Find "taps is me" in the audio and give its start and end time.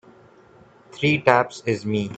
1.21-2.09